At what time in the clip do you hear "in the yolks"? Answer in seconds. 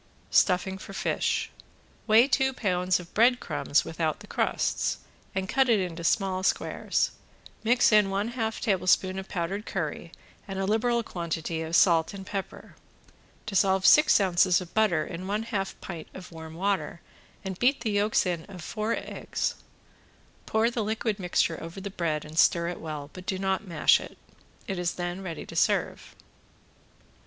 17.75-18.25